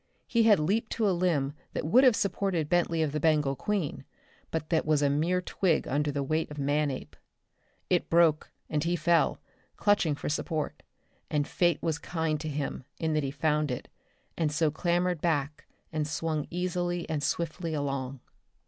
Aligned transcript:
He 0.25 0.41
had 0.45 0.57
leaped 0.59 0.91
to 0.93 1.07
a 1.07 1.11
limb 1.13 1.53
that 1.73 1.85
would 1.85 2.03
have 2.03 2.15
supported 2.15 2.69
Bentley 2.69 3.03
of 3.03 3.11
the 3.11 3.19
Bengal 3.19 3.55
Queen, 3.55 4.03
but 4.49 4.69
that 4.71 4.83
was 4.83 5.03
a 5.03 5.11
mere 5.11 5.41
twig 5.43 5.87
under 5.87 6.11
the 6.11 6.23
weight 6.23 6.49
of 6.49 6.57
Manape. 6.57 7.15
It 7.87 8.09
broke 8.09 8.49
and 8.67 8.83
he 8.83 8.95
fell, 8.95 9.37
clutching 9.77 10.15
for 10.15 10.27
support; 10.27 10.81
and 11.29 11.47
fate 11.47 11.83
was 11.83 11.99
kind 11.99 12.39
to 12.41 12.49
him 12.49 12.83
in 12.97 13.13
that 13.13 13.21
he 13.21 13.29
found 13.29 13.69
it, 13.69 13.89
and 14.35 14.51
so 14.51 14.71
clambered 14.71 15.21
back 15.21 15.67
and 15.93 16.07
swung 16.07 16.47
easily 16.49 17.07
and 17.07 17.21
swiftly 17.21 17.75
along. 17.75 18.21